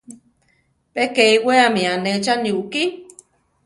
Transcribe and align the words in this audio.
Pe 0.93 1.03
ke 1.13 1.23
iwéami 1.35 1.81
anéchani 1.93 2.49
ukí. 2.61 2.83